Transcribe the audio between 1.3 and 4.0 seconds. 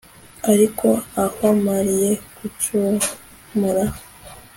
amariye gucumura